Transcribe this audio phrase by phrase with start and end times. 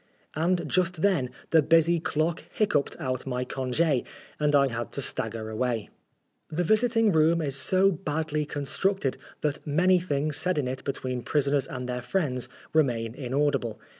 [0.33, 4.03] And just then the busy clock hiccoughed out my cong6,
[4.39, 5.91] and I had to stagger away.
[6.49, 8.45] The visiting room is so 198 Oscar Wilde badly
[9.07, 13.79] constructed that many things said in it between prisoners and their friends remain inaudible.